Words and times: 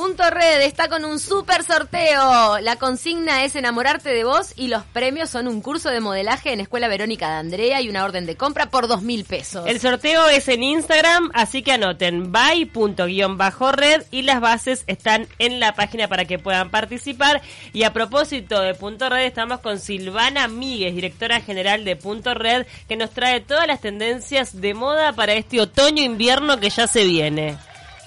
Punto 0.00 0.30
Red 0.30 0.62
está 0.62 0.88
con 0.88 1.04
un 1.04 1.18
super 1.18 1.62
sorteo. 1.62 2.58
La 2.60 2.76
consigna 2.76 3.44
es 3.44 3.54
enamorarte 3.54 4.08
de 4.08 4.24
vos 4.24 4.54
y 4.56 4.68
los 4.68 4.82
premios 4.82 5.28
son 5.28 5.46
un 5.46 5.60
curso 5.60 5.90
de 5.90 6.00
modelaje 6.00 6.54
en 6.54 6.60
Escuela 6.60 6.88
Verónica 6.88 7.28
de 7.28 7.34
Andrea 7.34 7.82
y 7.82 7.90
una 7.90 8.02
orden 8.02 8.24
de 8.24 8.34
compra 8.34 8.70
por 8.70 8.88
dos 8.88 9.02
mil 9.02 9.26
pesos. 9.26 9.66
El 9.66 9.78
sorteo 9.78 10.26
es 10.28 10.48
en 10.48 10.62
Instagram, 10.62 11.30
así 11.34 11.62
que 11.62 11.72
anoten 11.72 12.32
by.red 12.32 14.04
y 14.10 14.22
las 14.22 14.40
bases 14.40 14.84
están 14.86 15.28
en 15.38 15.60
la 15.60 15.74
página 15.74 16.08
para 16.08 16.24
que 16.24 16.38
puedan 16.38 16.70
participar. 16.70 17.42
Y 17.74 17.82
a 17.82 17.92
propósito 17.92 18.58
de 18.62 18.74
Punto 18.74 19.10
Red, 19.10 19.26
estamos 19.26 19.60
con 19.60 19.78
Silvana 19.78 20.48
Míguez, 20.48 20.94
directora 20.94 21.42
general 21.42 21.84
de 21.84 21.96
Punto 21.96 22.32
Red, 22.32 22.66
que 22.88 22.96
nos 22.96 23.10
trae 23.10 23.42
todas 23.42 23.66
las 23.66 23.82
tendencias 23.82 24.62
de 24.62 24.72
moda 24.72 25.12
para 25.12 25.34
este 25.34 25.60
otoño-invierno 25.60 26.58
que 26.58 26.70
ya 26.70 26.86
se 26.86 27.04
viene. 27.04 27.58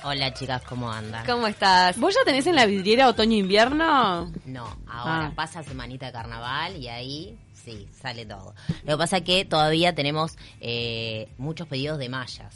Hola 0.06 0.34
chicas, 0.34 0.62
¿cómo 0.64 0.92
andan? 0.92 1.26
¿Cómo 1.26 1.48
estás? 1.48 1.98
¿Vos 1.98 2.14
ya 2.14 2.26
tenés 2.26 2.46
en 2.48 2.56
la 2.56 2.66
vidriera 2.66 3.08
otoño-invierno? 3.08 4.32
No, 4.46 4.66
ahora 4.86 5.28
Ah. 5.28 5.32
pasa 5.34 5.64
semanita 5.64 6.08
de 6.08 6.12
carnaval 6.12 6.76
y 6.76 6.90
ahí 6.90 7.38
sí, 7.54 7.88
sale 8.02 8.26
todo. 8.26 8.54
Lo 8.84 8.94
que 8.94 8.98
pasa 8.98 9.18
es 9.18 9.24
que 9.24 9.46
todavía 9.46 9.96
tenemos 9.96 10.36
eh, 10.60 11.30
muchos 11.38 11.68
pedidos 11.68 12.00
de 12.00 12.10
mallas. 12.10 12.54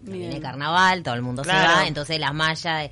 Viene 0.00 0.40
carnaval, 0.40 1.02
todo 1.02 1.14
el 1.14 1.22
mundo 1.22 1.42
Claro. 1.42 1.68
se 1.70 1.74
va, 1.82 1.86
entonces 1.86 2.18
las 2.18 2.32
mallas... 2.32 2.90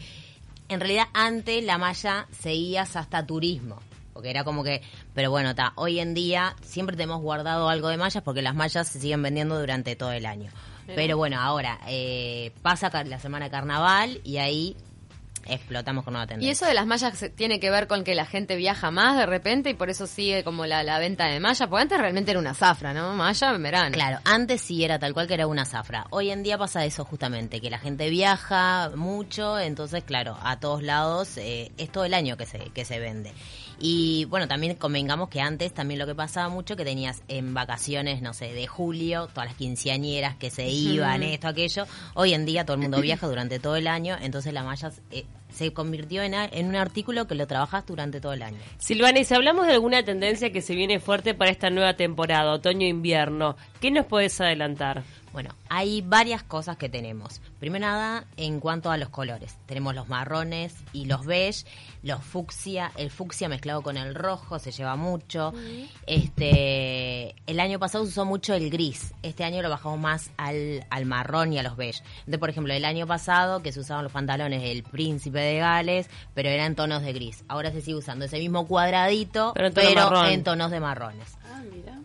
En 0.69 0.80
realidad 0.80 1.05
antes 1.14 1.62
la 1.64 1.77
malla 1.78 2.27
seguías 2.30 2.97
hasta 2.97 3.25
turismo. 3.27 3.80
Porque 4.12 4.30
era 4.30 4.45
como 4.45 4.62
que, 4.64 4.83
pero 5.14 5.30
bueno, 5.30 5.50
está. 5.50 5.73
Hoy 5.77 5.98
en 6.00 6.14
día 6.14 6.56
siempre 6.62 6.97
tenemos 6.97 7.20
guardado 7.20 7.69
algo 7.69 7.89
de 7.89 7.97
mallas 7.97 8.23
porque 8.23 8.42
las 8.42 8.55
mallas 8.55 8.89
se 8.89 9.00
siguen 9.00 9.23
vendiendo 9.23 9.59
durante 9.59 9.97
todo 9.97 10.12
el 10.12 10.25
año. 10.25 10.50
Pero 10.87 11.16
bueno, 11.16 11.41
ahora 11.41 11.80
eh, 11.87 12.52
pasa 12.62 12.91
la 13.05 13.19
semana 13.19 13.47
de 13.47 13.51
carnaval 13.51 14.20
y 14.25 14.38
ahí 14.38 14.77
explotamos 15.47 16.05
con 16.05 16.15
nueva 16.15 16.27
tendencia. 16.27 16.48
Y 16.48 16.52
eso 16.52 16.66
de 16.66 16.75
las 16.75 16.87
mallas 16.87 17.30
tiene 17.34 17.61
que 17.61 17.70
ver 17.70 17.87
con 17.87 18.05
que 18.05 18.15
la 18.15 18.27
gente 18.27 18.56
viaja 18.56 18.91
más 18.91 19.16
de 19.16 19.27
repente 19.27 19.70
y 19.70 19.75
por 19.75 19.91
eso 19.91 20.06
sigue 20.06 20.45
como 20.45 20.67
la, 20.67 20.83
la 20.83 20.98
venta 20.98 21.27
de 21.27 21.41
mallas, 21.41 21.69
porque 21.69 21.83
antes 21.83 21.98
realmente 21.98 22.31
era 22.31 22.41
una 22.41 22.55
zafra, 22.55 22.95
¿no? 22.95 23.14
Malla 23.14 23.50
en 23.50 23.62
verano. 23.62 23.92
Claro, 23.92 24.19
antes 24.25 24.61
sí 24.61 24.84
era 24.84 24.98
tal 24.98 25.12
cual 25.14 25.27
que 25.27 25.34
era 25.34 25.47
una 25.47 25.64
zafra. 25.64 26.06
Hoy 26.11 26.31
en 26.31 26.42
día 26.42 26.58
pasa 26.58 26.84
eso 26.84 27.05
justamente, 27.05 27.61
que 27.61 27.70
la 27.70 27.78
gente 27.78 28.08
viaja 28.11 28.91
mucho, 28.95 29.58
entonces 29.58 30.05
claro, 30.05 30.36
a 30.42 30.58
todos 30.61 30.83
lados 30.83 31.36
eh, 31.36 31.73
es 31.77 31.91
todo 31.91 32.05
el 32.05 32.14
año 32.14 32.36
que 32.36 32.47
se, 32.47 32.58
que 32.70 32.84
se 32.84 32.98
vende. 32.98 33.33
Y 33.78 34.25
bueno, 34.27 34.47
también 34.48 34.75
convengamos 34.77 35.28
que 35.28 35.41
antes 35.41 35.72
también 35.75 35.98
lo 35.98 36.06
que 36.06 36.14
pasaba 36.14 36.48
mucho, 36.48 36.77
que 36.77 36.84
tenías 36.84 37.22
en 37.28 37.55
vacaciones, 37.55 38.22
no 38.22 38.33
sé, 38.34 38.53
de 38.53 38.67
julio, 38.67 39.27
todas 39.28 39.48
las 39.48 39.56
quinceañeras 39.56 40.36
que 40.36 40.50
se 40.50 40.69
iban, 40.69 41.22
esto, 41.22 41.48
aquello. 41.48 41.86
Hoy 42.14 42.34
en 42.34 42.47
día 42.47 42.64
todo 42.64 42.77
el 42.77 42.83
mundo 42.83 43.00
viaja 43.02 43.27
durante 43.27 43.58
todo 43.58 43.77
el 43.77 43.86
año, 43.86 44.17
entonces 44.20 44.52
la 44.52 44.62
malla 44.62 44.91
eh, 45.11 45.25
se 45.52 45.72
convirtió 45.72 46.22
en, 46.22 46.34
a- 46.34 46.47
en 46.47 46.67
un 46.67 46.77
artículo 46.77 47.27
que 47.27 47.34
lo 47.34 47.47
trabajas 47.47 47.84
durante 47.86 48.20
todo 48.20 48.33
el 48.33 48.42
año. 48.42 48.58
Silvana, 48.78 49.20
y 49.20 49.25
si 49.25 49.34
hablamos 49.34 49.67
de 49.67 49.72
alguna 49.75 50.02
tendencia 50.05 50.50
que 50.52 50.62
se 50.62 50.75
viene 50.75 50.98
fuerte 51.00 51.34
para 51.34 51.50
esta 51.50 51.70
nueva 51.70 51.95
temporada, 51.95 52.52
otoño-invierno, 52.52 53.56
¿qué 53.80 53.91
nos 53.91 54.06
puedes 54.06 54.41
adelantar? 54.41 55.02
Bueno, 55.34 55.50
hay 55.68 56.00
varias 56.00 56.44
cosas 56.44 56.77
que 56.77 56.88
tenemos. 56.88 57.40
Primero 57.58 57.84
nada, 57.84 58.24
en 58.36 58.60
cuanto 58.60 58.90
a 58.92 58.96
los 58.96 59.08
colores. 59.08 59.56
Tenemos 59.66 59.92
los 59.92 60.08
marrones 60.08 60.77
y 60.92 61.06
los 61.06 61.27
beige, 61.27 61.66
los 62.04 62.22
fucsia, 62.22 62.92
el 62.96 63.10
fucsia 63.10 63.48
mezclado 63.48 63.82
con 63.82 63.96
el 63.96 64.14
rojo, 64.14 64.60
se 64.60 64.70
lleva 64.70 64.94
mucho. 64.94 65.52
Este, 66.06 67.34
el 67.46 67.60
año 67.60 67.78
pasado 67.78 68.05
se 68.05 68.10
usó 68.10 68.24
mucho 68.24 68.55
el 68.55 68.70
gris. 68.70 69.12
Este 69.22 69.44
año 69.44 69.60
lo 69.62 69.70
bajamos 69.70 69.98
más 69.98 70.30
al, 70.36 70.86
al 70.90 71.05
marrón 71.06 71.52
y 71.52 71.58
a 71.58 71.62
los 71.62 71.77
beige. 71.77 72.02
Entonces, 72.20 72.38
por 72.38 72.50
ejemplo, 72.50 72.72
el 72.72 72.84
año 72.84 73.06
pasado 73.06 73.60
que 73.62 73.72
se 73.72 73.80
usaban 73.80 74.05
los 74.05 74.12
pantalones 74.12 74.62
del 74.62 74.82
príncipe 74.84 75.40
de 75.40 75.58
Gales, 75.58 76.08
pero 76.34 76.48
eran 76.48 76.74
tonos 76.77 77.02
de 77.02 77.12
gris. 77.12 77.44
Ahora 77.48 77.72
se 77.72 77.80
sigue 77.80 77.96
usando 77.96 78.24
ese 78.24 78.38
mismo 78.38 78.66
cuadradito, 78.66 79.52
Pero 79.55 79.72
pero, 79.72 79.88
en 79.88 79.94
tono 79.96 80.10
marrón. 80.10 80.32
en 80.32 80.44
tonos 80.44 80.70
de 80.70 80.80
marrones. 80.80 81.36
Ah, 81.44 81.60
mira. 81.74 81.98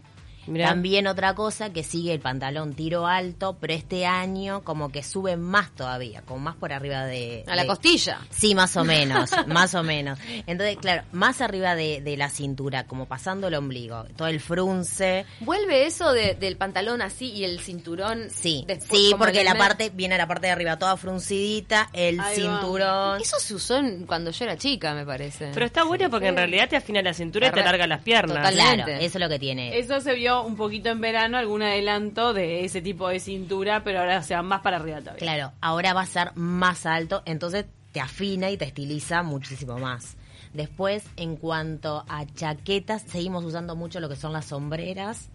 Mirá. 0.50 0.69
También 0.69 1.08
otra 1.08 1.36
cosa 1.36 1.72
que 1.72 1.84
sigue 1.84 2.12
el 2.13 2.19
pantalón 2.19 2.74
tiro 2.74 3.07
alto, 3.07 3.57
pero 3.59 3.74
este 3.74 4.06
año 4.06 4.62
como 4.63 4.91
que 4.91 5.03
sube 5.03 5.38
más 5.38 5.74
todavía, 5.75 6.22
como 6.24 6.40
más 6.40 6.56
por 6.56 6.74
arriba 6.74 7.06
de... 7.06 7.44
A 7.47 7.56
la 7.56 7.66
costilla. 7.68 8.19
Sí, 8.29 8.56
más 8.56 8.75
o 8.78 8.84
menos, 8.84 9.29
más 9.47 9.75
o 9.75 9.84
menos. 9.84 10.19
Entonces, 10.47 10.78
claro, 10.78 11.03
más 11.12 11.41
arriba 11.41 11.75
de, 11.75 12.01
de 12.01 12.18
la 12.18 12.29
cintura, 12.29 12.85
como 12.85 13.06
pasando 13.06 13.47
el 13.47 13.56
ombligo, 13.56 14.06
todo 14.18 14.28
el 14.28 14.40
frunce. 14.40 15.25
¿Vuelve 15.41 15.85
eso 15.85 16.12
de- 16.12 16.35
del 16.35 16.57
pantalón 16.57 17.01
así 17.01 17.31
y 17.31 17.44
el 17.44 17.59
cinturón? 17.59 18.29
Sí, 18.29 18.63
después 18.68 19.00
sí, 19.01 19.16
porque 19.18 19.44
la 19.44 19.56
parte, 19.56 19.91
viene 19.94 20.18
la 20.18 20.28
parte 20.28 20.47
de 20.47 20.53
arriba 20.53 20.78
toda 20.78 20.97
fruncidita, 20.97 21.90
el 21.94 22.19
Ahí 22.19 22.41
va. 22.44 22.59
cinturón. 22.59 23.22
Eso 23.22 23.40
se 23.40 23.53
usó 23.56 23.78
en- 23.78 24.06
cuando 24.06 24.31
yo 24.31 24.45
era 24.45 24.57
chica, 24.57 24.94
me 24.94 25.06
parece. 25.06 25.51
Pero 25.53 25.66
está 25.66 25.84
bueno 25.84 26.09
porque 26.09 26.28
en 26.28 26.35
realidad 26.38 26.69
te 26.69 26.75
afina 26.78 27.01
la 27.01 27.13
cintura 27.13 27.47
y 27.47 27.51
te 27.51 27.59
Arra- 27.59 27.66
larga 27.72 27.88
las 27.88 28.01
piernas. 28.01 28.38
Totalmente. 28.38 28.84
Claro, 28.85 29.00
eso 29.01 29.18
es 29.18 29.22
lo 29.22 29.29
que 29.29 29.40
tiene. 29.40 29.78
Eso 29.78 30.00
se 30.01 30.13
vio 30.16 30.38
un 30.45 30.55
poquito 30.55 30.89
en 30.89 31.01
verano, 31.01 31.38
algún 31.38 31.61
adelanto 31.61 32.33
de 32.33 32.66
ese 32.66 32.81
tipo 32.81 33.07
de 33.09 33.19
cintura, 33.19 33.83
pero 33.83 34.00
ahora 34.00 34.23
se 34.23 34.35
va 34.35 34.41
más 34.41 34.61
para 34.61 34.77
arriba 34.77 35.00
todavía. 35.00 35.19
Claro, 35.19 35.51
ahora 35.61 35.94
va 35.94 36.01
a 36.01 36.05
ser 36.05 36.31
más 36.35 36.85
alto, 36.85 37.22
entonces 37.25 37.66
te 37.91 38.00
afina 38.00 38.50
y 38.50 38.57
te 38.57 38.66
estiliza 38.66 39.23
muchísimo 39.23 39.77
más. 39.77 40.17
Después, 40.53 41.03
en 41.16 41.35
cuanto 41.35 42.05
a 42.07 42.25
chaquetas, 42.25 43.03
seguimos 43.03 43.44
usando 43.44 43.75
mucho 43.75 44.00
lo 44.00 44.09
que 44.09 44.16
son 44.16 44.33
las 44.33 44.45
sombreras. 44.45 45.29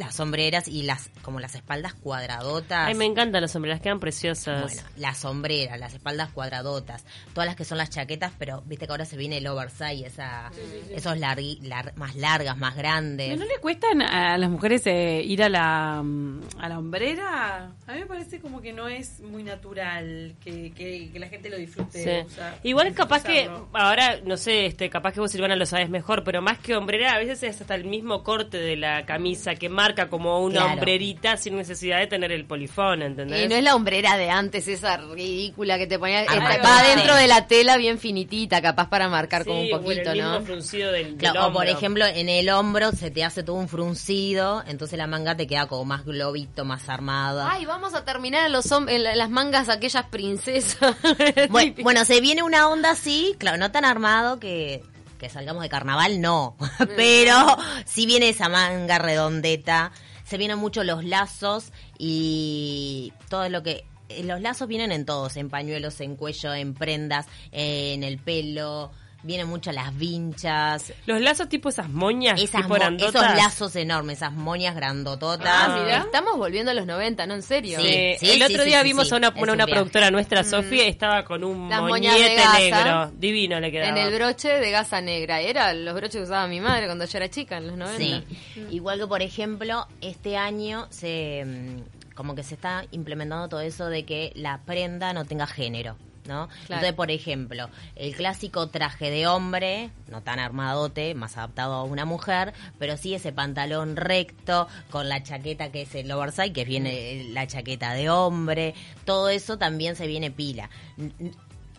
Las 0.00 0.14
sombreras 0.16 0.66
y 0.66 0.82
las 0.84 1.10
como 1.22 1.40
las 1.40 1.54
espaldas 1.54 1.92
cuadradotas. 1.92 2.88
Ay, 2.88 2.94
me 2.94 3.04
encantan 3.04 3.42
las 3.42 3.50
sombreras, 3.52 3.80
quedan 3.80 4.00
preciosas. 4.00 4.62
Bueno, 4.62 4.82
las 4.96 5.18
sombreras, 5.18 5.78
las 5.78 5.92
espaldas 5.92 6.30
cuadradotas, 6.30 7.04
todas 7.34 7.46
las 7.46 7.54
que 7.54 7.64
son 7.66 7.76
las 7.78 7.90
chaquetas, 7.90 8.32
pero 8.38 8.62
viste 8.64 8.86
que 8.86 8.92
ahora 8.92 9.04
se 9.04 9.16
viene 9.18 9.36
el 9.38 9.46
oversize, 9.46 10.06
esa, 10.06 10.50
esos 10.90 11.16
largui- 11.18 11.60
lar- 11.60 11.92
más 11.96 12.16
largas, 12.16 12.56
más 12.56 12.74
grandes. 12.76 13.28
¿No, 13.38 13.44
no 13.44 13.44
le 13.44 13.58
cuestan 13.60 14.00
a 14.00 14.38
las 14.38 14.48
mujeres 14.50 14.86
eh, 14.86 15.22
ir 15.22 15.42
a 15.42 15.48
la, 15.50 16.00
mm, 16.02 16.40
a 16.58 16.68
la 16.70 16.78
hombrera? 16.78 17.70
A 17.86 17.92
mí 17.92 18.00
me 18.00 18.06
parece 18.06 18.40
como 18.40 18.62
que 18.62 18.72
no 18.72 18.88
es 18.88 19.20
muy 19.20 19.42
natural 19.42 20.34
que, 20.42 20.72
que, 20.72 21.10
que 21.12 21.18
la 21.18 21.28
gente 21.28 21.50
lo 21.50 21.56
disfrute. 21.58 22.02
Sí. 22.02 22.26
usar- 22.34 22.58
Igual 22.62 22.94
capaz 22.94 23.22
que 23.22 23.50
ahora, 23.74 24.18
no 24.24 24.36
sé, 24.38 24.64
este, 24.66 24.88
capaz 24.88 25.12
que 25.12 25.20
vos 25.20 25.30
Silvana 25.30 25.56
lo 25.56 25.66
sabes 25.66 25.90
mejor, 25.90 26.24
pero 26.24 26.40
más 26.40 26.58
que 26.58 26.74
hombrera, 26.74 27.12
a 27.14 27.18
veces 27.18 27.42
es 27.42 27.60
hasta 27.60 27.74
el 27.74 27.84
mismo 27.84 28.22
corte 28.22 28.56
de 28.58 28.76
la 28.76 29.04
camisa 29.04 29.54
que 29.56 29.68
marca 29.68 29.89
como 30.08 30.40
una 30.44 30.60
Claro. 30.60 30.72
hombrerita 30.74 31.36
sin 31.36 31.56
necesidad 31.56 31.98
de 32.00 32.06
tener 32.06 32.32
el 32.32 32.44
polifón, 32.44 33.02
¿entendés? 33.02 33.44
Y 33.44 33.48
no 33.48 33.54
es 33.56 33.62
la 33.64 33.74
hombrera 33.74 34.16
de 34.16 34.30
antes, 34.30 34.68
esa 34.68 34.96
ridícula 34.96 35.78
que 35.78 35.86
te 35.86 35.98
ponía. 35.98 36.24
Ah, 36.28 36.58
va 36.64 36.80
sí. 36.82 36.88
dentro 36.96 37.14
de 37.14 37.26
la 37.28 37.46
tela 37.46 37.76
bien 37.76 37.98
finitita, 37.98 38.60
capaz 38.62 38.88
para 38.88 39.08
marcar 39.08 39.42
Sí, 39.44 39.48
como 39.48 39.60
un 39.62 39.70
poquito, 39.70 40.12
el 40.12 40.18
¿no? 40.18 40.40
fruncido 40.42 40.92
del, 40.92 41.06
del 41.08 41.16
Claro, 41.18 41.48
o 41.48 41.52
por 41.52 41.66
ejemplo, 41.66 42.04
en 42.06 42.28
el 42.28 42.48
hombro 42.50 42.92
se 42.92 43.10
te 43.10 43.24
hace 43.24 43.42
todo 43.42 43.56
un 43.56 43.68
fruncido, 43.68 44.62
entonces 44.66 44.98
la 44.98 45.06
manga 45.06 45.36
te 45.36 45.46
queda 45.46 45.66
como 45.66 45.84
más 45.84 46.04
globito, 46.04 46.64
más 46.64 46.88
armada. 46.88 47.48
Ay, 47.50 47.64
vamos 47.66 47.94
a 47.94 48.04
terminar 48.04 48.46
en, 48.46 48.52
los 48.52 48.70
en 48.72 49.02
la- 49.02 49.14
las 49.14 49.30
mangas 49.30 49.68
aquellas 49.68 50.04
princesas. 50.06 50.96
bueno, 51.50 51.74
bueno, 51.82 52.04
se 52.04 52.20
viene 52.20 52.42
una 52.42 52.68
onda 52.68 52.90
así, 52.90 53.34
claro, 53.38 53.56
no 53.58 53.70
tan 53.70 53.84
armado 53.84 54.38
que, 54.40 54.82
que 55.20 55.28
salgamos 55.28 55.62
de 55.62 55.68
carnaval, 55.68 56.20
no, 56.20 56.56
pero 56.96 57.36
sí 57.84 58.06
viene 58.06 58.30
esa 58.30 58.48
manga 58.48 58.98
redondeta, 58.98 59.92
se 60.24 60.36
vienen 60.38 60.58
mucho 60.58 60.82
los 60.82 61.04
lazos 61.04 61.72
y 61.98 63.12
todo 63.28 63.48
lo 63.48 63.62
que... 63.62 63.84
eh, 64.08 64.24
Los 64.24 64.40
lazos 64.40 64.66
vienen 64.66 64.90
en 64.92 65.04
todos, 65.04 65.36
en 65.36 65.50
pañuelos, 65.50 66.00
en 66.00 66.16
cuello, 66.16 66.54
en 66.54 66.74
prendas, 66.74 67.26
en 67.52 68.02
el 68.02 68.18
pelo, 68.18 68.90
vienen 69.22 69.46
mucho 69.48 69.72
las 69.72 69.96
vinchas, 69.96 70.92
Los 71.06 71.20
lazos 71.20 71.48
tipo 71.48 71.68
esas 71.68 71.88
moñas, 71.88 72.40
esas 72.40 72.62
tipo 72.62 72.68
mo- 72.70 72.74
grandotas. 72.76 73.14
esos 73.22 73.36
lazos 73.36 73.76
enormes, 73.76 74.18
esas 74.18 74.32
moñas 74.32 74.74
grandototas. 74.74 75.46
Ah, 75.48 76.02
Estamos 76.04 76.36
volviendo 76.36 76.70
a 76.70 76.74
los 76.74 76.86
90, 76.86 77.26
¿no? 77.26 77.34
En 77.34 77.42
serio. 77.42 77.78
Sí. 77.80 77.86
Eh, 77.86 78.16
sí, 78.20 78.30
el 78.30 78.42
otro 78.42 78.62
sí, 78.62 78.68
día 78.68 78.80
sí, 78.80 78.84
vimos 78.88 79.08
sí. 79.08 79.14
a 79.14 79.18
una, 79.18 79.30
una, 79.36 79.52
un 79.64 79.70
productora 79.70 80.10
nuestra, 80.10 80.44
Sofía, 80.44 80.86
estaba 80.86 81.24
con 81.24 81.44
un 81.44 81.68
Las 81.68 81.80
moñete 81.82 82.34
gasa. 82.36 82.58
negro. 82.58 83.12
Divino 83.18 83.60
le 83.60 83.70
quedaba. 83.70 83.90
En 83.90 83.96
el 83.98 84.14
broche 84.14 84.48
de 84.48 84.70
gasa 84.70 85.00
negra. 85.00 85.40
Era 85.40 85.72
los 85.74 85.94
broches 85.94 86.16
que 86.16 86.22
usaba 86.22 86.46
mi 86.46 86.60
madre 86.60 86.86
cuando 86.86 87.04
yo 87.04 87.18
era 87.18 87.28
chica, 87.28 87.58
en 87.58 87.66
los 87.68 87.76
90. 87.76 87.98
Sí, 87.98 88.24
igual 88.70 88.98
que 89.00 89.06
por 89.06 89.22
ejemplo, 89.22 89.86
este 90.00 90.36
año 90.36 90.86
se 90.90 91.44
mm, 91.44 92.14
como 92.14 92.34
que 92.34 92.42
se 92.42 92.54
está 92.54 92.84
implementando 92.90 93.48
todo 93.48 93.60
eso 93.60 93.86
de 93.86 94.04
que 94.04 94.32
la 94.34 94.58
prenda 94.64 95.12
no 95.12 95.24
tenga 95.24 95.46
género. 95.46 95.96
¿No? 96.26 96.48
Entonces, 96.62 96.92
por 96.92 97.10
ejemplo, 97.10 97.70
el 97.96 98.14
clásico 98.14 98.68
traje 98.68 99.10
de 99.10 99.26
hombre, 99.26 99.90
no 100.08 100.22
tan 100.22 100.38
armadote, 100.38 101.14
más 101.14 101.36
adaptado 101.38 101.72
a 101.74 101.82
una 101.84 102.04
mujer, 102.04 102.52
pero 102.78 102.96
sí 102.98 103.14
ese 103.14 103.32
pantalón 103.32 103.96
recto, 103.96 104.68
con 104.90 105.08
la 105.08 105.22
chaqueta 105.22 105.72
que 105.72 105.82
es 105.82 105.94
el 105.94 106.12
oversize, 106.12 106.52
que 106.52 106.64
viene 106.66 107.24
la 107.30 107.46
chaqueta 107.46 107.94
de 107.94 108.10
hombre, 108.10 108.74
todo 109.06 109.28
eso 109.30 109.56
también 109.58 109.96
se 109.96 110.06
viene 110.06 110.30
pila. 110.30 110.68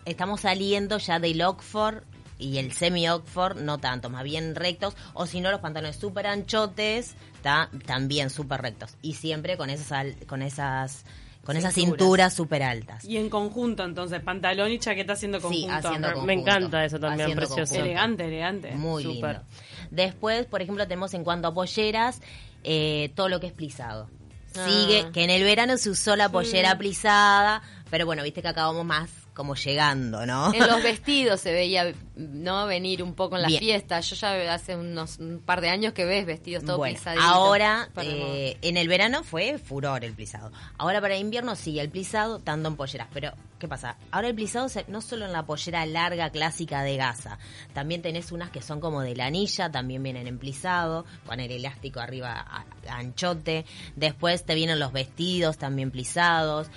Estamos 0.05 0.41
saliendo 0.41 0.97
ya 0.97 1.19
del 1.19 1.41
Oxford 1.43 2.03
y 2.39 2.57
el 2.57 2.71
semi 2.73 3.07
Oxford 3.07 3.57
no 3.57 3.77
tanto, 3.77 4.09
más 4.09 4.23
bien 4.23 4.55
rectos, 4.55 4.95
o 5.13 5.27
si 5.27 5.41
no 5.41 5.51
los 5.51 5.59
pantalones 5.59 5.97
súper 5.97 6.25
anchotes, 6.25 7.13
ta- 7.43 7.69
también 7.85 8.31
súper 8.31 8.61
rectos. 8.63 8.95
Y 9.03 9.13
siempre 9.13 9.57
con 9.57 9.69
esas, 9.69 10.07
con 10.27 10.41
esas 10.41 11.05
con 11.43 11.57
esas 11.57 11.73
cinturas 11.73 12.33
súper 12.33 12.63
altas. 12.63 13.03
Y 13.05 13.17
en 13.17 13.29
conjunto, 13.29 13.83
entonces, 13.83 14.21
pantalón 14.21 14.71
y 14.71 14.79
chaqueta 14.79 15.13
haciendo 15.13 15.41
conjunto. 15.41 15.67
Sí, 15.67 15.71
haciendo 15.71 16.07
conjunto. 16.09 16.27
Me 16.27 16.33
encanta 16.33 16.85
eso 16.85 16.99
también, 16.99 17.21
Haciendo 17.21 17.41
precioso. 17.41 17.73
conjunto. 17.73 17.85
Elegante, 17.85 18.25
elegante. 18.25 18.71
Muy 18.73 19.03
Súper. 19.03 19.35
lindo. 19.37 19.43
Después, 19.89 20.45
por 20.45 20.61
ejemplo, 20.61 20.83
tenemos 20.85 21.13
en 21.13 21.23
cuanto 21.23 21.47
a 21.47 21.53
polleras, 21.53 22.21
eh, 22.63 23.11
todo 23.15 23.27
lo 23.29 23.39
que 23.39 23.47
es 23.47 23.53
plisado. 23.53 24.07
Ah. 24.55 24.67
Sigue, 24.67 25.11
que 25.13 25.23
en 25.23 25.29
el 25.29 25.43
verano 25.43 25.77
se 25.77 25.89
usó 25.89 26.15
la 26.15 26.29
pollera 26.29 26.77
plisada, 26.77 27.61
pero 27.89 28.05
bueno, 28.05 28.21
viste 28.23 28.41
que 28.41 28.47
acabamos 28.49 28.85
más 28.85 29.09
como 29.33 29.55
llegando, 29.55 30.25
¿no? 30.25 30.53
En 30.53 30.67
los 30.67 30.83
vestidos 30.83 31.39
se 31.39 31.51
veía, 31.53 31.93
¿no? 32.15 32.65
Venir 32.67 33.01
un 33.01 33.13
poco 33.15 33.37
en 33.37 33.43
la 33.43 33.47
Bien. 33.47 33.59
fiesta. 33.59 33.99
Yo 34.01 34.15
ya 34.15 34.53
hace 34.53 34.75
unos 34.75 35.19
un 35.19 35.39
par 35.45 35.61
de 35.61 35.69
años 35.69 35.93
que 35.93 36.03
ves 36.05 36.25
vestidos 36.25 36.65
todo 36.65 36.77
Bueno, 36.77 36.95
pisaditos. 36.97 37.25
ahora, 37.25 37.89
eh, 38.01 38.57
en 38.61 38.75
el 38.77 38.87
verano 38.89 39.23
fue 39.23 39.57
furor 39.57 40.03
el 40.03 40.13
plisado. 40.13 40.51
Ahora 40.77 40.99
para 40.99 41.15
invierno 41.17 41.55
sigue 41.55 41.79
el 41.81 41.89
plisado, 41.89 42.39
tanto 42.39 42.67
en 42.67 42.75
polleras. 42.75 43.07
Pero, 43.13 43.31
¿qué 43.57 43.67
pasa? 43.69 43.95
Ahora 44.11 44.27
el 44.27 44.35
plisado 44.35 44.67
no 44.89 44.99
solo 45.01 45.25
en 45.25 45.31
la 45.31 45.45
pollera 45.45 45.85
larga 45.85 46.29
clásica 46.29 46.83
de 46.83 46.97
gasa. 46.97 47.39
También 47.73 48.01
tenés 48.01 48.31
unas 48.33 48.49
que 48.51 48.61
son 48.61 48.81
como 48.81 49.01
de 49.01 49.15
lanilla, 49.15 49.71
también 49.71 50.03
vienen 50.03 50.27
en 50.27 50.39
plisado, 50.39 51.05
con 51.25 51.39
el 51.39 51.51
elástico 51.51 52.01
arriba 52.01 52.33
a- 52.37 52.65
anchote. 52.97 53.65
Después 53.95 54.45
te 54.45 54.55
vienen 54.55 54.77
los 54.79 54.91
vestidos 54.91 55.57
también 55.57 55.89
plisados. 55.89 56.67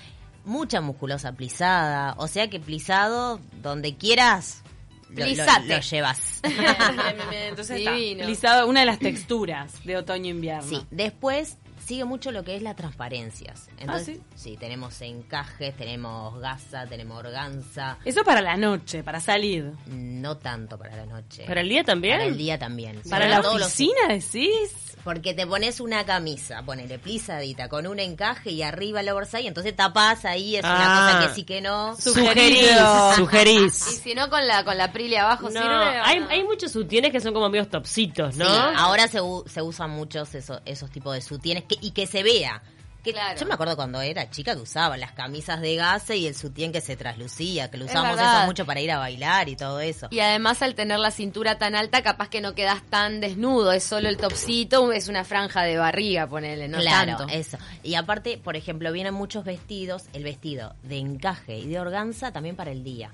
Mucha 0.44 0.80
musculosa 0.80 1.32
plisada. 1.32 2.14
O 2.18 2.28
sea 2.28 2.48
que 2.50 2.60
plisado, 2.60 3.40
donde 3.62 3.96
quieras, 3.96 4.62
lo- 5.08 5.20
lo- 5.20 5.24
Plisate. 5.26 5.66
lo 5.68 5.80
llevas. 5.80 6.40
Bien, 6.42 6.56
bien, 6.56 7.16
bien. 7.30 7.42
Entonces 7.48 7.78
está 7.78 7.92
Divino. 7.92 8.26
lisado, 8.26 8.66
una 8.68 8.80
de 8.80 8.86
las 8.86 8.98
texturas 8.98 9.84
de 9.84 9.96
otoño-invierno. 9.96 10.68
Sí, 10.68 10.86
después 10.90 11.56
sigue 11.84 12.04
mucho 12.04 12.30
lo 12.32 12.42
que 12.44 12.56
es 12.56 12.62
las 12.62 12.76
transparencias. 12.76 13.68
Entonces, 13.78 14.18
Ah, 14.22 14.26
¿sí? 14.34 14.56
tenemos 14.58 15.00
encajes, 15.02 15.76
tenemos 15.76 16.38
gasa, 16.40 16.86
tenemos 16.86 17.18
organza. 17.18 17.98
Eso 18.04 18.24
para 18.24 18.40
la 18.40 18.56
noche, 18.56 19.02
para 19.02 19.20
salir. 19.20 19.72
No 19.86 20.36
tanto 20.38 20.78
para 20.78 20.96
la 20.96 21.06
noche. 21.06 21.44
¿Para 21.46 21.60
el 21.60 21.68
día 21.68 21.84
también? 21.84 22.14
Para 22.18 22.24
el 22.28 22.36
día 22.38 22.58
también. 22.58 23.00
Para 23.08 23.28
la 23.28 23.38
los- 23.40 23.62
oficina, 23.62 24.08
decís. 24.08 24.70
Porque 25.04 25.34
te 25.34 25.46
pones 25.46 25.80
una 25.80 26.06
camisa, 26.06 26.62
ponele 26.62 26.98
plisadita, 26.98 27.68
con 27.68 27.86
un 27.86 28.00
encaje 28.00 28.52
y 28.52 28.62
arriba 28.62 29.00
el 29.00 29.08
oversize, 29.10 29.46
entonces 29.46 29.76
tapás 29.76 30.24
ahí, 30.24 30.56
es 30.56 30.62
Ah. 30.64 30.74
una 30.74 31.12
cosa 31.18 31.28
que 31.28 31.34
sí 31.34 31.44
que 31.44 31.60
no. 31.60 31.94
Sugerís, 31.96 32.70
Y 33.12 33.16
sugerís. 33.16 33.74
si 33.74 34.14
no, 34.14 34.30
con 34.30 34.46
la 34.46 34.64
con 34.64 34.78
la 34.78 34.92
prile 34.92 35.18
abajo 35.18 35.50
No, 35.50 35.60
sirve. 35.60 35.66
¿o 36.00 36.04
hay, 36.04 36.24
hay 36.30 36.42
muchos 36.44 36.72
sutienes 36.72 37.12
que 37.12 37.20
son 37.20 37.34
como 37.34 37.50
medios 37.50 37.68
topsitos, 37.68 38.34
¿no? 38.36 38.46
Sí, 38.46 38.60
ahora 38.76 39.06
se, 39.06 39.18
se 39.46 39.60
usan 39.60 39.90
muchos 39.90 40.34
esos, 40.34 40.62
esos 40.64 40.90
tipos 40.90 41.12
de 41.12 41.20
sutienes 41.20 41.64
que, 41.64 41.73
y 41.80 41.90
que 41.92 42.06
se 42.06 42.22
vea. 42.22 42.62
Que 43.02 43.12
Claro. 43.12 43.38
Yo 43.38 43.44
me 43.44 43.52
acuerdo 43.52 43.76
cuando 43.76 44.00
era 44.00 44.30
chica 44.30 44.54
que 44.54 44.62
usaba 44.62 44.96
las 44.96 45.12
camisas 45.12 45.60
de 45.60 45.76
gasa 45.76 46.14
y 46.14 46.26
el 46.26 46.34
sutien 46.34 46.72
que 46.72 46.80
se 46.80 46.96
traslucía, 46.96 47.70
que 47.70 47.76
lo 47.76 47.84
Es 47.84 47.92
verdad. 47.92 48.38
eso 48.38 48.46
mucho 48.46 48.64
para 48.64 48.80
ir 48.80 48.90
a 48.90 48.98
bailar 48.98 49.50
y 49.50 49.56
todo 49.56 49.80
eso. 49.80 50.08
Y 50.10 50.20
además 50.20 50.62
al 50.62 50.74
tener 50.74 50.98
la 50.98 51.10
cintura 51.10 51.58
tan 51.58 51.74
alta, 51.74 52.02
capaz 52.02 52.30
que 52.30 52.40
no 52.40 52.54
quedas 52.54 52.82
tan 52.88 53.20
desnudo, 53.20 53.72
es 53.72 53.84
solo 53.84 54.08
el 54.08 54.16
topsito, 54.16 54.90
es 54.90 55.08
una 55.08 55.22
franja 55.24 55.64
de 55.64 55.76
barriga, 55.76 56.26
ponele, 56.26 56.66
no 56.66 56.78
claro, 56.78 57.18
tanto. 57.18 57.32
eso. 57.34 57.58
Y 57.82 57.94
aparte, 57.96 58.38
por 58.38 58.56
ejemplo, 58.56 58.90
vienen 58.90 59.12
muchos 59.12 59.44
vestidos, 59.44 60.04
el 60.14 60.24
vestido 60.24 60.74
de 60.82 60.96
encaje 60.96 61.58
y 61.58 61.68
de 61.68 61.78
organza 61.80 62.32
también 62.32 62.56
para 62.56 62.70
el 62.72 62.82
día. 62.84 63.10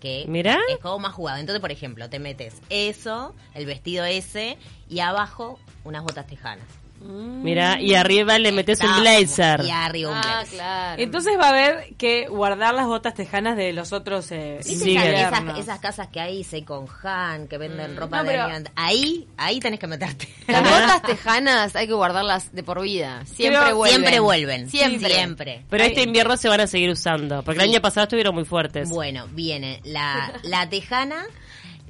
Que 0.00 0.24
Mirá. 0.26 0.58
es 0.68 0.78
como 0.78 0.98
más 0.98 1.12
jugado. 1.14 1.38
Entonces, 1.38 1.60
por 1.60 1.70
ejemplo, 1.70 2.10
te 2.10 2.18
metes 2.18 2.54
eso, 2.68 3.32
el 3.54 3.64
vestido 3.66 4.04
ese, 4.04 4.58
y 4.88 4.98
abajo 4.98 5.60
unas 5.84 6.02
botas 6.02 6.26
tejanas. 6.26 6.66
Mira, 7.00 7.80
y 7.80 7.94
arriba 7.94 8.38
le 8.38 8.50
metes 8.52 8.80
un 8.80 9.00
blazer. 9.00 9.62
Y 9.64 9.70
arriba 9.70 10.10
un 10.10 10.16
Ah, 10.16 10.20
blazer. 10.22 10.54
claro. 10.58 11.02
Entonces 11.02 11.38
va 11.38 11.46
a 11.46 11.48
haber 11.50 11.94
que 11.96 12.26
guardar 12.28 12.74
las 12.74 12.86
botas 12.86 13.14
tejanas 13.14 13.56
de 13.56 13.72
los 13.72 13.92
otros 13.92 14.30
eh, 14.32 14.58
¿Viste 14.66 14.84
Sí, 14.84 14.96
esas, 14.96 15.58
esas, 15.58 15.78
casas 15.78 16.08
que 16.08 16.20
hay, 16.20 16.42
Second 16.44 16.88
Han, 17.04 17.46
que 17.48 17.56
venden 17.58 17.96
ropa 17.96 18.18
No, 18.18 18.24
de 18.24 18.30
pero- 18.30 18.48
Ahí, 18.76 19.26
ahí 19.36 19.60
tenés 19.60 19.78
que 19.80 19.86
meterte. 19.86 20.28
Las 20.48 20.62
botas 20.64 21.02
tejanas 21.02 21.76
hay 21.76 21.86
que 21.86 21.92
guardarlas 21.94 22.52
de 22.52 22.62
por 22.62 22.80
vida. 22.82 23.24
Siempre 23.26 23.60
Pero 23.62 23.76
vuelven. 23.76 23.98
Siempre 24.00 24.20
vuelven. 24.20 24.70
Siempre. 24.70 25.14
Siempre. 25.14 25.64
Pero 25.70 25.84
este 25.84 26.02
invierno 26.02 26.36
se 26.36 26.48
van 26.48 26.60
a 26.60 26.66
seguir 26.66 26.90
usando, 26.90 27.42
porque 27.42 27.62
el 27.62 27.70
año 27.70 27.80
pasado 27.80 28.04
estuvieron 28.04 28.34
muy 28.34 28.44
fuertes. 28.44 28.88
Bueno, 28.90 29.26
viene 29.32 29.80
la, 29.84 30.32
la 30.42 30.68
tejana, 30.68 31.24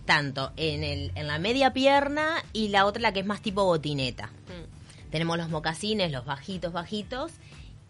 tanto 0.05 0.53
en, 0.57 0.85
el, 0.85 1.13
en 1.15 1.27
la 1.27 1.39
media 1.39 1.73
pierna 1.73 2.29
y 2.53 2.69
la 2.69 2.85
otra 2.87 3.03
la 3.03 3.13
que 3.13 3.21
es 3.21 3.27
más 3.27 3.41
tipo 3.43 3.65
botineta. 3.65 4.27
Mm. 4.27 4.78
Tenemos 5.11 5.39
los 5.39 5.49
mocasines, 5.49 6.11
los 6.13 6.25
bajitos, 6.25 6.73
bajitos. 6.73 7.33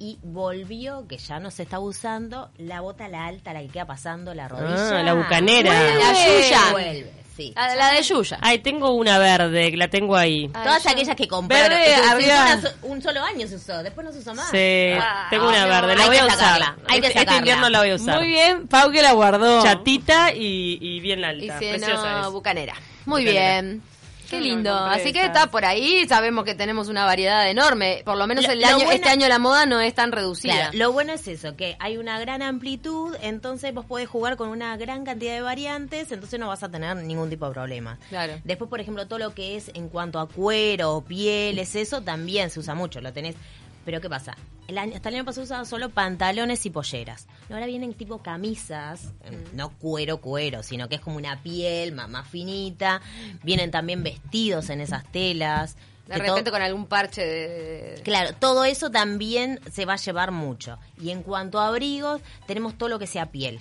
Y 0.01 0.19
volvió, 0.23 1.09
que 1.09 1.19
ya 1.19 1.41
no 1.41 1.51
se 1.51 1.65
está 1.65 1.81
usando, 1.81 2.51
la 2.57 2.81
bota, 2.81 3.09
la 3.09 3.27
alta, 3.27 3.53
la 3.53 3.61
que 3.63 3.69
queda 3.69 3.85
pasando 3.87 4.33
la 4.33 4.47
rodilla. 4.47 5.01
Ah, 5.01 5.03
la 5.03 5.15
bucanera. 5.15 5.73
La 5.73 6.13
Yuya. 6.13 6.61
Vuelve, 6.71 7.13
sí. 7.37 7.53
La, 7.57 7.75
la 7.75 7.91
de 7.95 8.03
Yuya. 8.05 8.39
Ay, 8.41 8.61
tengo 8.61 8.93
una 8.93 9.19
verde, 9.19 9.73
que 9.73 9.77
la 9.77 9.89
tengo 9.89 10.15
ahí. 10.17 10.49
Ay, 10.55 10.63
Todas 10.63 10.85
yo- 10.85 10.91
aquellas 10.91 11.17
que 11.17 11.27
compraron. 11.27 11.71
Verde, 11.77 12.61
que 12.63 12.69
so- 12.69 12.75
un 12.83 13.03
solo 13.03 13.25
año 13.25 13.49
se 13.49 13.57
usó, 13.57 13.83
después 13.83 14.07
no 14.07 14.13
se 14.13 14.21
usó 14.21 14.35
más. 14.37 14.49
Sí, 14.53 14.93
Ah, 15.01 15.27
tengo 15.31 15.49
una 15.49 15.63
no, 15.63 15.69
verde, 15.69 15.97
la 15.97 16.03
hay 16.05 16.09
voy 16.11 16.19
a 16.19 16.27
usar. 16.27 16.39
sacarla, 16.39 16.77
hay 16.87 17.01
que 17.01 17.07
este, 17.09 17.09
este 17.09 17.19
sacarla. 17.19 17.39
invierno 17.39 17.69
la 17.71 17.79
voy 17.81 17.91
a 17.91 17.95
usar. 17.97 18.19
Muy 18.21 18.29
bien, 18.29 18.69
Pau 18.69 18.93
que 18.93 19.03
la 19.03 19.13
guardó. 19.15 19.65
Chatita 19.65 20.33
y, 20.33 20.79
y 20.81 21.01
bien 21.01 21.19
Y 21.19 21.25
alta. 21.25 21.59
si 21.59 21.69
Preciosa 21.71 22.21
no, 22.21 22.27
es. 22.29 22.33
bucanera. 22.33 22.75
Muy 23.05 23.23
Bucanera. 23.25 23.63
bien. 23.63 23.83
Qué 24.29 24.41
lindo. 24.41 24.71
no 24.71 24.87
Así 24.87 25.13
que 25.13 25.25
está 25.25 25.47
por 25.51 25.65
ahí. 25.65 26.07
Sabemos 26.09 26.45
que 26.45 26.55
tenemos 26.55 26.89
una 26.89 27.05
variedad 27.05 27.49
enorme. 27.49 28.03
Por 28.05 28.17
lo 28.17 28.27
menos 28.27 28.45
el 28.47 28.61
lo 28.61 28.67
año, 28.67 28.77
bueno- 28.77 28.93
este 28.93 29.09
año 29.09 29.29
la 29.29 29.39
moda 29.39 29.67
no 29.67 29.81
es 29.81 29.95
tan 29.95 30.13
reducida. 30.13 30.55
Claro, 30.55 30.79
lo 30.79 30.93
bueno 30.93 31.13
es 31.13 31.27
eso, 31.29 31.57
que 31.57 31.77
hay 31.81 31.97
una 31.97 32.19
gran 32.21 32.43
amplitud, 32.43 33.17
entonces 33.23 33.73
vos 33.75 33.85
podés 33.87 34.09
jugar 34.09 34.37
con 34.37 34.49
una 34.51 34.77
gran 34.77 35.05
cantidad 35.05 35.33
de 35.35 35.41
variantes, 35.41 36.13
entonces 36.13 36.39
no 36.39 36.49
vas 36.49 36.63
a 36.63 36.69
tener 36.71 36.97
ningún 36.97 37.31
tipo 37.31 37.47
de 37.47 37.53
problema. 37.53 37.99
Claro. 38.09 38.35
Después, 38.45 38.69
por 38.69 38.81
ejemplo, 38.81 39.07
todo 39.07 39.19
lo 39.19 39.35
que 39.35 39.57
es 39.57 39.71
en 39.75 39.89
cuanto 39.89 40.19
a 40.21 40.29
cuero, 40.29 41.03
pieles, 41.07 41.75
eso 41.75 42.03
también 42.03 42.51
se 42.51 42.61
usa 42.61 42.75
mucho, 42.75 43.01
lo 43.01 43.13
tenés. 43.13 43.35
Pero 43.85 44.01
¿qué 44.01 44.09
pasa? 44.11 44.37
El 44.67 44.77
año, 44.77 44.95
hasta 44.97 45.09
el 45.09 45.15
año 45.17 45.25
pasado 45.25 45.45
usaban 45.45 45.65
solo 45.65 45.89
pantalones 45.89 46.67
y 46.67 46.71
polleras. 46.71 47.27
Ahora 47.51 47.65
vienen 47.67 47.95
tipo 47.95 48.19
camisas, 48.23 49.13
eh, 49.25 49.31
Mm. 49.31 49.57
no 49.57 49.71
cuero, 49.79 50.21
cuero, 50.21 50.63
sino 50.63 50.89
que 50.89 50.97
es 50.97 51.01
como 51.01 51.17
una 51.17 51.43
piel 51.43 51.93
más, 51.93 52.09
más 52.09 52.29
finita. 52.29 53.01
Vienen 53.43 53.71
también 53.71 54.03
vestidos 54.03 54.69
en 54.71 54.81
esas 54.83 55.05
telas. 55.11 55.77
De 56.07 56.17
repente 56.17 56.51
con 56.51 56.63
algún 56.63 56.87
parche 56.87 57.25
de... 57.25 58.01
Claro, 58.03 58.35
todo 58.39 58.65
eso 58.65 58.91
también 58.91 59.61
se 59.71 59.85
va 59.85 59.95
a 59.95 59.97
llevar 59.97 60.33
mucho. 60.33 60.79
Y 61.01 61.11
en 61.11 61.23
cuanto 61.23 61.59
a 61.61 61.69
abrigos, 61.69 62.21
tenemos 62.47 62.77
todo 62.79 62.89
lo 62.89 62.99
que 62.99 63.07
sea 63.07 63.27
piel. 63.27 63.61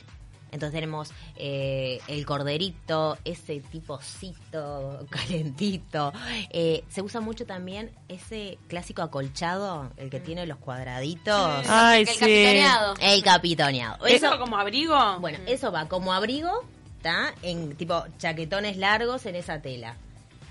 Entonces 0.51 0.73
tenemos 0.73 1.11
eh, 1.35 1.99
el 2.07 2.25
corderito, 2.25 3.17
ese 3.25 3.59
tipocito 3.59 5.05
calentito. 5.09 6.13
Eh, 6.49 6.83
se 6.89 7.01
usa 7.01 7.21
mucho 7.21 7.45
también 7.45 7.91
ese 8.07 8.57
clásico 8.67 9.01
acolchado, 9.01 9.91
el 9.97 10.09
que 10.09 10.19
tiene 10.19 10.45
los 10.45 10.57
cuadraditos. 10.57 11.67
Ay, 11.67 12.01
el 12.01 12.07
sí. 12.07 12.19
capitoneado. 12.19 12.93
El 12.99 13.23
capitoneado. 13.23 14.05
¿Eso 14.05 14.27
Eso, 14.27 14.39
como 14.39 14.57
abrigo? 14.57 15.19
bueno, 15.19 15.39
eso 15.47 15.71
va 15.71 15.87
como 15.87 16.13
abrigo, 16.13 16.63
¿está? 16.97 17.33
En 17.41 17.75
tipo 17.75 18.03
chaquetones 18.17 18.77
largos 18.77 19.25
en 19.25 19.35
esa 19.35 19.61
tela. 19.61 19.95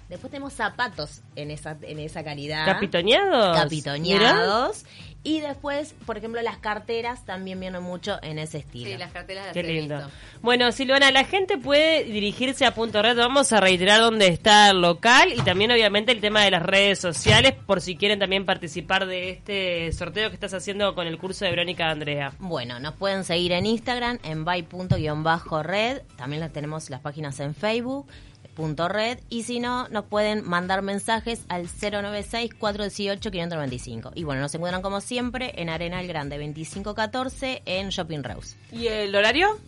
Después 0.08 0.30
tenemos 0.30 0.52
zapatos 0.52 1.22
en 1.34 1.50
esa, 1.50 1.76
en 1.82 1.98
esa 1.98 2.22
calidad 2.22 2.64
¿Capitoneados? 2.64 3.56
capitoneados. 3.56 4.84
Y 5.24 5.40
después, 5.40 5.92
por 6.06 6.16
ejemplo, 6.16 6.40
las 6.42 6.58
carteras 6.58 7.24
también 7.24 7.58
vienen 7.58 7.82
mucho 7.82 8.16
en 8.22 8.38
ese 8.38 8.58
estilo. 8.58 8.88
Sí, 8.92 8.96
las 8.96 9.10
cartelas 9.10 9.46
las 9.46 9.54
Qué 9.54 9.64
lindo. 9.64 9.96
visto. 9.96 10.10
Bueno, 10.40 10.70
Silvana, 10.70 11.10
la 11.10 11.24
gente 11.24 11.58
puede 11.58 12.04
dirigirse 12.04 12.64
a 12.64 12.72
Punto 12.74 13.02
Red. 13.02 13.16
Vamos 13.16 13.52
a 13.52 13.58
reiterar 13.60 14.00
dónde 14.00 14.28
está 14.28 14.70
el 14.70 14.80
local 14.80 15.32
y 15.34 15.40
también, 15.42 15.72
obviamente, 15.72 16.12
el 16.12 16.20
tema 16.20 16.44
de 16.44 16.52
las 16.52 16.62
redes 16.62 17.00
sociales 17.00 17.54
por 17.66 17.80
si 17.80 17.96
quieren 17.96 18.20
también 18.20 18.46
participar 18.46 19.06
de 19.06 19.30
este 19.30 19.90
sorteo 19.90 20.28
que 20.28 20.34
estás 20.34 20.54
haciendo 20.54 20.94
con 20.94 21.08
el 21.08 21.18
curso 21.18 21.44
de 21.44 21.50
Verónica 21.50 21.90
Andrea. 21.90 22.32
Bueno, 22.38 22.78
nos 22.78 22.94
pueden 22.94 23.24
seguir 23.24 23.50
en 23.50 23.66
Instagram, 23.66 24.20
en 24.22 24.44
by.red. 24.44 26.02
También 26.16 26.38
las 26.40 26.52
tenemos 26.52 26.88
las 26.88 27.00
páginas 27.00 27.40
en 27.40 27.52
Facebook, 27.56 28.06
red. 28.88 29.18
Y 29.28 29.42
si 29.44 29.60
no, 29.60 29.86
nos 29.88 30.04
pueden 30.04 30.48
mandar 30.48 30.80
mensajes 30.82 31.44
al 31.48 31.68
096-418-595. 31.68 34.10
Y 34.14 34.24
bueno, 34.24 34.40
nos 34.40 34.54
encuentran 34.54 34.82
como 34.82 35.00
siempre 35.00 35.52
en 35.56 35.68
Arenal 35.68 36.06
Grande 36.06 36.38
2514 36.38 37.62
en 37.66 37.88
Shopping 37.90 38.22
Rose. 38.22 38.56
¿Y 38.72 38.86
el 38.88 39.14
horario? 39.14 39.58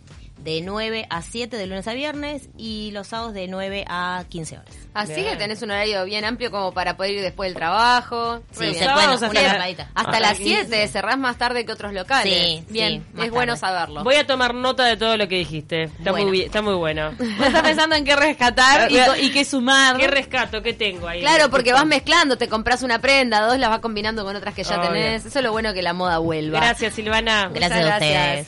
De 0.43 0.61
9 0.61 1.05
a 1.09 1.21
7 1.21 1.57
de 1.57 1.67
lunes 1.67 1.87
a 1.87 1.93
viernes 1.93 2.49
y 2.57 2.91
los 2.91 3.07
sábados 3.07 3.33
de 3.33 3.47
9 3.47 3.85
a 3.87 4.23
15 4.29 4.57
horas. 4.57 4.75
Así 4.93 5.13
Bien. 5.13 5.29
que 5.29 5.35
tenés 5.35 5.61
un 5.61 5.71
horario 5.71 6.03
bien 6.05 6.25
amplio 6.25 6.49
como 6.51 6.73
para 6.73 6.97
poder 6.97 7.13
ir 7.15 7.21
después 7.21 7.49
del 7.49 7.55
trabajo. 7.55 8.41
Sí, 8.51 8.61
Bien. 8.61 8.75
se 8.75 8.85
hasta 8.85 9.29
una 9.29 9.57
la-. 9.57 9.87
Hasta 9.93 10.19
las 10.19 10.39
la 10.39 10.45
7, 10.45 10.87
cerrás 10.87 11.17
más 11.17 11.37
tarde 11.37 11.65
que 11.65 11.71
otros 11.71 11.93
locales. 11.93 12.33
Sí, 12.33 12.63
bien, 12.69 13.05
sí, 13.15 13.21
es 13.21 13.31
bueno 13.31 13.55
saberlo. 13.55 14.03
Voy 14.03 14.15
a 14.15 14.25
tomar 14.25 14.53
nota 14.53 14.85
de 14.85 14.97
todo 14.97 15.15
lo 15.17 15.27
que 15.27 15.35
dijiste. 15.35 15.83
Está, 15.83 16.11
Bueno. 16.11 16.25
muy, 16.27 16.31
bien, 16.31 16.45
está 16.47 16.61
muy 16.61 16.73
bueno. 16.75 17.11
Vos 17.37 17.47
estás 17.47 17.61
pensando 17.61 17.95
en 17.95 18.05
qué 18.05 18.15
rescatar 18.15 18.89
y, 18.91 19.31
qué 19.31 19.45
sumar. 19.45 19.97
¿Qué 19.97 20.07
rescato? 20.07 20.61
¿Qué 20.61 20.73
tengo 20.73 21.07
ahí? 21.07 21.21
Claro, 21.21 21.49
porque 21.49 21.73
vas 21.73 21.85
mezclando, 21.85 22.37
te 22.37 22.47
compras 22.47 22.81
una 22.83 22.99
prenda, 22.99 23.41
dos 23.41 23.57
las 23.57 23.69
vas 23.69 23.79
combinando 23.79 24.23
con 24.23 24.35
otras 24.35 24.53
que 24.55 24.63
ya 24.63 24.79
Obvio. 24.79 24.89
tenés. 24.89 25.25
Eso 25.25 25.39
es 25.39 25.45
lo 25.45 25.51
bueno 25.51 25.73
que 25.73 25.81
la 25.81 25.93
moda 25.93 26.17
vuelva. 26.17 26.59
Gracias, 26.59 26.93
Silvana. 26.95 27.49
Gracias 27.53 27.71
a 27.71 27.85
gracias. 27.85 28.01
ustedes. 28.01 28.47